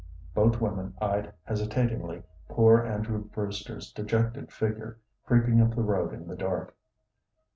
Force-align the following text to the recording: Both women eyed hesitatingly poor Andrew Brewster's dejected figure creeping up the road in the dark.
Both 0.33 0.59
women 0.59 0.95
eyed 0.99 1.31
hesitatingly 1.43 2.23
poor 2.49 2.79
Andrew 2.83 3.23
Brewster's 3.23 3.91
dejected 3.91 4.51
figure 4.51 4.97
creeping 5.27 5.61
up 5.61 5.75
the 5.75 5.83
road 5.83 6.11
in 6.11 6.27
the 6.27 6.35
dark. 6.35 6.75